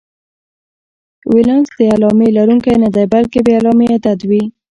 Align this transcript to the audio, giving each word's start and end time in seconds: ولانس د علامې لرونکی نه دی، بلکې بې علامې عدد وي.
ولانس 1.33 1.69
د 1.79 1.81
علامې 1.93 2.27
لرونکی 2.37 2.75
نه 2.83 2.89
دی، 2.95 3.05
بلکې 3.13 3.39
بې 3.45 3.53
علامې 3.59 3.87
عدد 3.95 4.19
وي. 4.29 4.43